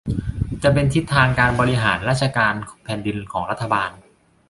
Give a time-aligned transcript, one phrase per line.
[0.63, 2.53] จะเป็นทิศทางการบริหารราชการ
[2.83, 3.89] แผ่นดินของรัฐบาล